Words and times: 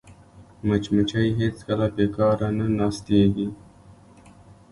مچمچۍ 0.67 1.27
هېڅکله 1.39 1.87
بیکاره 1.95 2.49
نه 2.57 2.65
ناستېږي 2.77 3.47